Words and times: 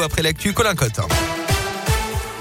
après 0.00 0.22
l'actu. 0.22 0.54
Colin. 0.54 0.74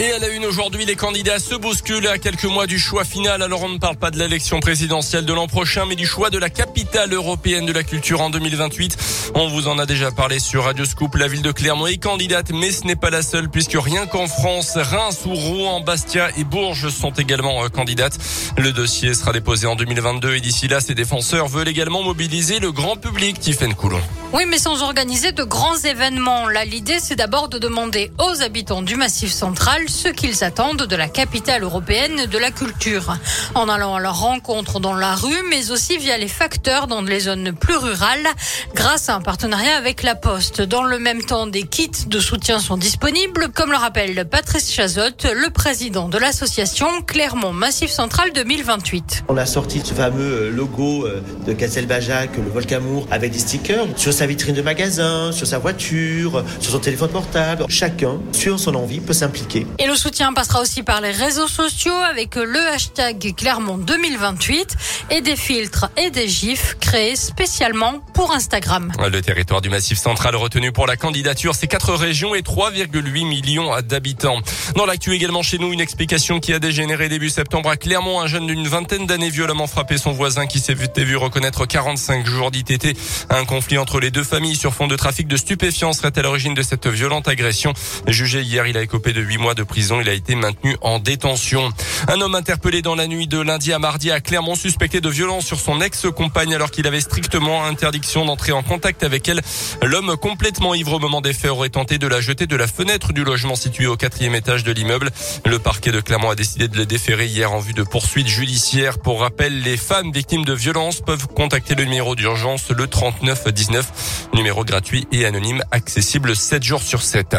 Et 0.00 0.12
à 0.12 0.18
la 0.20 0.28
une 0.28 0.44
aujourd'hui, 0.44 0.84
les 0.84 0.94
candidats 0.94 1.40
se 1.40 1.56
bousculent 1.56 2.06
à 2.06 2.18
quelques 2.18 2.44
mois 2.44 2.68
du 2.68 2.78
choix 2.78 3.04
final. 3.04 3.42
Alors 3.42 3.62
on 3.62 3.68
ne 3.68 3.78
parle 3.78 3.96
pas 3.96 4.12
de 4.12 4.18
l'élection 4.18 4.60
présidentielle 4.60 5.24
de 5.24 5.32
l'an 5.32 5.48
prochain, 5.48 5.86
mais 5.88 5.96
du 5.96 6.06
choix 6.06 6.30
de 6.30 6.38
la 6.38 6.50
capitale 6.50 7.12
européenne 7.12 7.66
de 7.66 7.72
la 7.72 7.82
culture 7.82 8.20
en 8.20 8.30
2028. 8.30 8.96
On 9.34 9.48
vous 9.48 9.66
en 9.66 9.76
a 9.78 9.86
déjà 9.86 10.12
parlé 10.12 10.38
sur 10.38 10.64
Radio 10.64 10.84
Scoop. 10.84 11.16
La 11.16 11.26
ville 11.26 11.42
de 11.42 11.50
Clermont 11.50 11.88
est 11.88 11.96
candidate, 11.96 12.52
mais 12.52 12.70
ce 12.70 12.86
n'est 12.86 12.94
pas 12.94 13.10
la 13.10 13.22
seule 13.22 13.48
puisque 13.48 13.76
rien 13.76 14.06
qu'en 14.06 14.28
France, 14.28 14.76
Reims 14.76 15.22
ou 15.26 15.34
Rouen, 15.34 15.80
Bastia 15.80 16.28
et 16.38 16.44
Bourges 16.44 16.90
sont 16.90 17.12
également 17.12 17.64
euh, 17.64 17.68
candidates. 17.68 18.18
Le 18.56 18.70
dossier 18.70 19.14
sera 19.14 19.32
déposé 19.32 19.66
en 19.66 19.74
2022 19.74 20.36
et 20.36 20.40
d'ici 20.40 20.68
là, 20.68 20.80
ses 20.80 20.94
défenseurs 20.94 21.48
veulent 21.48 21.68
également 21.68 22.04
mobiliser 22.04 22.60
le 22.60 22.70
grand 22.70 22.96
public. 22.96 23.40
Tiffaine 23.40 23.74
Coulon. 23.74 24.00
Oui, 24.34 24.44
mais 24.46 24.58
sans 24.58 24.82
organiser 24.82 25.32
de 25.32 25.42
grands 25.42 25.78
événements. 25.78 26.48
L'idée, 26.66 26.98
c'est 27.00 27.16
d'abord 27.16 27.48
de 27.48 27.58
demander 27.58 28.12
aux 28.18 28.42
habitants 28.42 28.82
du 28.82 28.94
Massif 28.94 29.32
central 29.32 29.88
ce 29.88 30.08
qu'ils 30.08 30.44
attendent 30.44 30.82
de 30.82 30.96
la 30.96 31.08
capitale 31.08 31.62
européenne 31.62 32.26
de 32.26 32.36
la 32.36 32.50
culture. 32.50 33.16
En 33.54 33.70
allant 33.70 33.94
à 33.94 34.00
leur 34.00 34.20
rencontre 34.20 34.80
dans 34.80 34.94
la 34.94 35.14
rue, 35.14 35.42
mais 35.48 35.70
aussi 35.70 35.96
via 35.96 36.18
les 36.18 36.28
facteurs 36.28 36.88
dans 36.88 37.00
les 37.00 37.20
zones 37.20 37.52
plus 37.54 37.76
rurales, 37.76 38.26
grâce 38.74 39.08
à 39.08 39.14
un 39.14 39.22
partenariat 39.22 39.76
avec 39.78 40.02
la 40.02 40.14
Poste. 40.14 40.60
Dans 40.60 40.82
le 40.82 40.98
même 40.98 41.22
temps, 41.22 41.46
des 41.46 41.62
kits 41.62 41.90
de 42.06 42.20
soutien 42.20 42.58
sont 42.58 42.76
disponibles, 42.76 43.48
comme 43.54 43.70
le 43.70 43.78
rappelle 43.78 44.28
Patrice 44.28 44.70
Chazotte, 44.70 45.24
le 45.24 45.48
président 45.48 46.10
de 46.10 46.18
l'association 46.18 47.00
Clermont 47.06 47.54
Massif 47.54 47.90
Central 47.90 48.32
2028. 48.34 49.24
On 49.28 49.38
a 49.38 49.46
sorti 49.46 49.80
ce 49.82 49.94
fameux 49.94 50.50
logo 50.50 51.06
euh, 51.06 51.22
de 51.46 51.54
Castelbajac, 51.54 52.36
le 52.36 52.50
Volcamour, 52.50 53.06
avec 53.10 53.32
des 53.32 53.38
stickers 53.38 53.86
sa 54.18 54.26
vitrine 54.26 54.56
de 54.56 54.62
magasin, 54.62 55.30
sur 55.30 55.46
sa 55.46 55.60
voiture, 55.60 56.44
sur 56.58 56.72
son 56.72 56.80
téléphone 56.80 57.10
portable. 57.10 57.66
Chacun, 57.68 58.18
sur 58.32 58.58
son 58.58 58.74
envie, 58.74 58.98
peut 58.98 59.12
s'impliquer. 59.12 59.64
Et 59.78 59.86
le 59.86 59.94
soutien 59.94 60.32
passera 60.32 60.60
aussi 60.60 60.82
par 60.82 61.00
les 61.00 61.12
réseaux 61.12 61.46
sociaux 61.46 61.94
avec 61.94 62.34
le 62.34 62.58
hashtag 62.74 63.32
Clermont 63.36 63.78
2028 63.78 64.74
et 65.12 65.20
des 65.20 65.36
filtres 65.36 65.88
et 65.96 66.10
des 66.10 66.26
gifs 66.26 66.77
spécialement 67.14 68.00
pour 68.14 68.32
Instagram. 68.32 68.90
Le 69.12 69.20
territoire 69.20 69.60
du 69.60 69.68
Massif 69.68 69.98
central 69.98 70.34
retenu 70.36 70.72
pour 70.72 70.86
la 70.86 70.96
candidature, 70.96 71.54
c'est 71.54 71.66
quatre 71.66 71.92
régions 71.92 72.34
et 72.34 72.40
3,8 72.40 73.28
millions 73.28 73.70
d'habitants. 73.82 74.38
Dans 74.74 74.86
l'actu 74.86 75.12
également 75.12 75.42
chez 75.42 75.58
nous, 75.58 75.70
une 75.72 75.82
explication 75.82 76.40
qui 76.40 76.54
a 76.54 76.58
dégénéré 76.58 77.10
début 77.10 77.28
septembre 77.28 77.68
à 77.68 77.76
Clermont. 77.76 78.20
Un 78.20 78.26
jeune 78.26 78.46
d'une 78.46 78.66
vingtaine 78.66 79.06
d'années 79.06 79.28
violemment 79.28 79.66
frappé 79.66 79.98
son 79.98 80.12
voisin 80.12 80.46
qui 80.46 80.60
s'est 80.60 80.72
vu, 80.72 80.86
vu 80.96 81.16
reconnaître 81.16 81.66
45 81.66 82.26
jours 82.26 82.50
d'ITT. 82.50 82.96
Un 83.28 83.44
conflit 83.44 83.76
entre 83.76 84.00
les 84.00 84.10
deux 84.10 84.24
familles 84.24 84.56
sur 84.56 84.72
fond 84.72 84.86
de 84.86 84.96
trafic 84.96 85.28
de 85.28 85.36
stupéfiants 85.36 85.92
serait 85.92 86.18
à 86.18 86.22
l'origine 86.22 86.54
de 86.54 86.62
cette 86.62 86.86
violente 86.86 87.28
agression. 87.28 87.74
Jugé 88.06 88.40
hier, 88.40 88.66
il 88.66 88.78
a 88.78 88.82
écopé 88.82 89.12
de 89.12 89.20
8 89.20 89.36
mois 89.36 89.54
de 89.54 89.62
prison. 89.62 90.00
Il 90.00 90.08
a 90.08 90.14
été 90.14 90.34
maintenu 90.34 90.76
en 90.80 91.00
détention. 91.00 91.68
Un 92.08 92.20
homme 92.22 92.34
interpellé 92.34 92.80
dans 92.80 92.94
la 92.94 93.06
nuit 93.06 93.26
de 93.26 93.38
lundi 93.38 93.74
à 93.74 93.78
mardi 93.78 94.10
à 94.10 94.20
Clermont 94.20 94.54
suspecté 94.54 95.02
de 95.02 95.10
violence 95.10 95.44
sur 95.44 95.60
son 95.60 95.82
ex-compagne 95.82 96.54
alors 96.54 96.70
qu'il 96.70 96.77
avait 96.86 97.00
strictement 97.00 97.64
interdiction 97.64 98.24
d'entrer 98.24 98.52
en 98.52 98.62
contact 98.62 99.02
avec 99.02 99.28
elle. 99.28 99.40
L'homme 99.82 100.16
complètement 100.16 100.74
ivre 100.74 100.94
au 100.94 100.98
moment 100.98 101.20
des 101.20 101.32
faits 101.32 101.50
aurait 101.50 101.68
tenté 101.68 101.98
de 101.98 102.06
la 102.06 102.20
jeter 102.20 102.46
de 102.46 102.56
la 102.56 102.66
fenêtre 102.66 103.12
du 103.12 103.24
logement 103.24 103.56
situé 103.56 103.86
au 103.86 103.96
quatrième 103.96 104.34
étage 104.34 104.64
de 104.64 104.72
l'immeuble. 104.72 105.10
Le 105.46 105.58
parquet 105.58 105.92
de 105.92 106.00
Clermont 106.00 106.30
a 106.30 106.34
décidé 106.34 106.68
de 106.68 106.76
le 106.76 106.86
déférer 106.86 107.26
hier 107.26 107.52
en 107.52 107.58
vue 107.58 107.72
de 107.72 107.82
poursuites 107.82 108.28
judiciaires. 108.28 108.98
Pour 108.98 109.20
rappel, 109.20 109.62
les 109.62 109.76
femmes 109.76 110.12
victimes 110.12 110.44
de 110.44 110.52
violences 110.52 111.00
peuvent 111.00 111.26
contacter 111.28 111.74
le 111.74 111.84
numéro 111.84 112.14
d'urgence 112.14 112.70
le 112.70 112.86
3919, 112.86 114.30
numéro 114.34 114.64
gratuit 114.64 115.06
et 115.12 115.24
anonyme 115.24 115.62
accessible 115.70 116.36
7 116.36 116.62
jours 116.62 116.82
sur 116.82 117.02
7. 117.02 117.36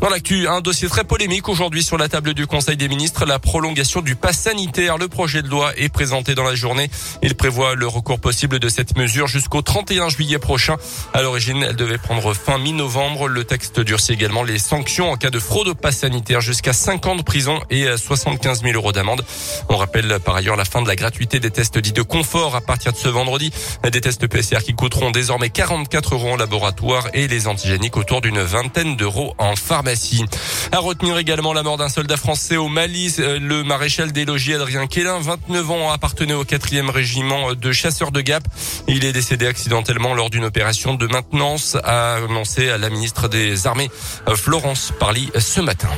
Dans 0.00 0.08
l'actu, 0.08 0.48
un 0.48 0.60
dossier 0.60 0.88
très 0.88 1.04
polémique 1.04 1.48
aujourd'hui 1.48 1.82
sur 1.82 1.98
la 1.98 2.08
table 2.08 2.34
du 2.34 2.46
Conseil 2.46 2.76
des 2.76 2.88
ministres, 2.88 3.26
la 3.26 3.38
prolongation 3.38 4.00
du 4.00 4.16
pass 4.16 4.38
sanitaire. 4.38 4.96
Le 4.96 5.08
projet 5.08 5.42
de 5.42 5.48
loi 5.48 5.72
est 5.76 5.90
présenté 5.90 6.34
dans 6.34 6.44
la 6.44 6.54
journée. 6.54 6.90
Il 7.22 7.34
prévoit 7.34 7.74
le 7.74 7.86
recours 7.86 8.20
possible 8.20 8.58
de 8.58 8.68
cette 8.68 8.79
mesure 8.96 9.26
jusqu'au 9.26 9.62
31 9.62 10.08
juillet 10.08 10.38
prochain. 10.38 10.76
À 11.14 11.22
l'origine, 11.22 11.62
elle 11.62 11.76
devait 11.76 11.98
prendre 11.98 12.34
fin 12.34 12.58
mi-novembre. 12.58 13.28
Le 13.28 13.44
texte 13.44 13.80
durcit 13.80 14.12
également 14.12 14.42
les 14.42 14.58
sanctions 14.58 15.10
en 15.10 15.16
cas 15.16 15.30
de 15.30 15.38
fraude 15.38 15.68
au 15.68 15.74
pass 15.74 15.98
sanitaire 15.98 16.40
jusqu'à 16.40 16.72
5 16.72 17.06
ans 17.06 17.16
de 17.16 17.22
prison 17.22 17.60
et 17.70 17.86
75 17.96 18.62
000 18.62 18.74
euros 18.74 18.92
d'amende. 18.92 19.24
On 19.68 19.76
rappelle 19.76 20.18
par 20.24 20.36
ailleurs 20.36 20.56
la 20.56 20.64
fin 20.64 20.82
de 20.82 20.88
la 20.88 20.96
gratuité 20.96 21.40
des 21.40 21.50
tests 21.50 21.78
dits 21.78 21.92
de 21.92 22.02
confort 22.02 22.56
à 22.56 22.60
partir 22.60 22.92
de 22.92 22.96
ce 22.96 23.08
vendredi. 23.08 23.52
Des 23.90 24.00
tests 24.00 24.26
PCR 24.26 24.58
qui 24.58 24.74
coûteront 24.74 25.10
désormais 25.10 25.50
44 25.50 26.14
euros 26.14 26.32
en 26.32 26.36
laboratoire 26.36 27.08
et 27.14 27.28
les 27.28 27.46
antigéniques 27.46 27.96
autour 27.96 28.20
d'une 28.20 28.40
vingtaine 28.40 28.96
d'euros 28.96 29.34
en 29.38 29.56
pharmacie. 29.56 30.24
À 30.72 30.78
retenir 30.78 31.18
également 31.18 31.52
la 31.52 31.62
mort 31.62 31.76
d'un 31.76 31.88
soldat 31.88 32.16
français 32.16 32.56
au 32.56 32.68
Mali, 32.68 33.14
le 33.18 33.62
maréchal 33.62 34.12
des 34.12 34.24
logis 34.24 34.54
Adrien 34.54 34.86
Quélin, 34.86 35.18
29 35.20 35.70
ans, 35.70 35.90
appartenait 35.90 36.34
au 36.34 36.44
4e 36.44 36.90
régiment 36.90 37.54
de 37.54 37.72
chasseurs 37.72 38.12
de 38.12 38.20
Gap. 38.20 38.42
Il 38.88 39.04
est 39.04 39.12
décédé 39.12 39.46
accidentellement 39.46 40.14
lors 40.14 40.30
d'une 40.30 40.44
opération 40.44 40.94
de 40.94 41.06
maintenance, 41.06 41.76
a 41.84 42.16
annoncé 42.16 42.70
à 42.70 42.78
la 42.78 42.90
ministre 42.90 43.28
des 43.28 43.66
Armées, 43.66 43.90
Florence 44.34 44.92
Parly, 44.98 45.30
ce 45.38 45.60
matin. 45.60 45.90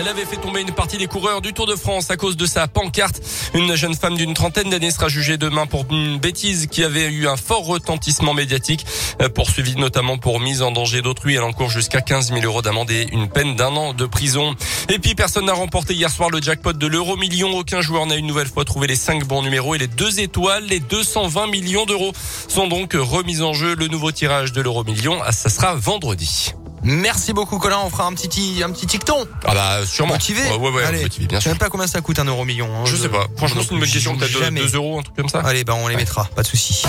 Elle 0.00 0.06
avait 0.06 0.24
fait 0.24 0.36
tomber 0.36 0.60
une 0.60 0.70
partie 0.70 0.96
des 0.96 1.08
coureurs 1.08 1.40
du 1.40 1.52
Tour 1.52 1.66
de 1.66 1.74
France 1.74 2.08
à 2.12 2.16
cause 2.16 2.36
de 2.36 2.46
sa 2.46 2.68
pancarte. 2.68 3.20
Une 3.52 3.74
jeune 3.74 3.96
femme 3.96 4.16
d'une 4.16 4.32
trentaine 4.32 4.70
d'années 4.70 4.92
sera 4.92 5.08
jugée 5.08 5.38
demain 5.38 5.66
pour 5.66 5.86
une 5.90 6.20
bêtise 6.20 6.68
qui 6.68 6.84
avait 6.84 7.10
eu 7.10 7.26
un 7.26 7.36
fort 7.36 7.66
retentissement 7.66 8.32
médiatique, 8.32 8.86
poursuivie 9.34 9.74
notamment 9.74 10.16
pour 10.16 10.38
mise 10.38 10.62
en 10.62 10.70
danger 10.70 11.02
d'autrui. 11.02 11.34
Elle 11.34 11.42
encourt 11.42 11.68
jusqu'à 11.68 12.00
15 12.00 12.28
000 12.28 12.42
euros 12.44 12.62
d'amende 12.62 12.92
et 12.92 13.08
une 13.10 13.28
peine 13.28 13.56
d'un 13.56 13.74
an 13.74 13.92
de 13.92 14.06
prison. 14.06 14.54
Et 14.90 14.98
puis 14.98 15.14
personne 15.14 15.44
n'a 15.44 15.52
remporté 15.52 15.92
hier 15.94 16.10
soir 16.10 16.30
le 16.30 16.40
jackpot 16.40 16.72
de 16.72 16.86
l'euro 16.86 17.16
million. 17.16 17.50
Aucun 17.58 17.82
joueur 17.82 18.06
n'a 18.06 18.16
une 18.16 18.26
nouvelle 18.26 18.48
fois 18.48 18.64
trouvé 18.64 18.86
les 18.86 18.96
cinq 18.96 19.24
bons 19.26 19.42
numéros 19.42 19.74
et 19.74 19.78
les 19.78 19.86
deux 19.86 20.18
étoiles. 20.20 20.64
Les 20.64 20.80
220 20.80 21.46
millions 21.48 21.84
d'euros 21.84 22.12
sont 22.48 22.66
donc 22.68 22.94
remis 22.98 23.42
en 23.42 23.52
jeu. 23.52 23.74
Le 23.74 23.88
nouveau 23.88 24.12
tirage 24.12 24.52
de 24.52 24.62
l'euro 24.62 24.84
million, 24.84 25.18
ça 25.30 25.50
sera 25.50 25.74
vendredi. 25.74 26.54
Merci 26.82 27.32
beaucoup 27.32 27.58
Colin, 27.58 27.80
on 27.84 27.90
fera 27.90 28.06
un 28.06 28.14
petit 28.14 28.62
un 28.64 28.70
petit 28.70 28.86
ticton. 28.86 29.26
Ah 29.44 29.52
bah 29.52 29.84
sûrement. 29.84 30.14
Motivé. 30.14 30.40
Ouais 30.42 30.56
ouais, 30.56 30.70
ouais 30.70 30.84
Allez. 30.84 31.02
motivé, 31.02 31.26
bien 31.26 31.38
Je 31.38 31.42
sais 31.44 31.50
sûr. 31.50 31.52
même 31.52 31.58
pas 31.58 31.68
combien 31.68 31.86
ça 31.88 32.00
coûte 32.00 32.18
un 32.20 32.24
euro 32.24 32.44
million. 32.44 32.68
hein. 32.74 32.84
Je 32.86 32.96
sais 32.96 33.08
pas. 33.08 33.26
Franchement, 33.36 33.60
c'est 33.62 33.74
une 33.74 33.80
bonne 33.80 33.90
question. 33.90 34.16
Peut-être 34.16 34.54
2 34.54 34.76
euros, 34.76 35.00
un 35.00 35.02
truc 35.02 35.16
comme 35.16 35.28
ça? 35.28 35.40
Allez, 35.40 35.64
bah 35.64 35.74
on 35.76 35.88
les 35.88 35.96
mettra, 35.96 36.24
pas 36.34 36.42
de 36.42 36.46
souci. 36.46 36.84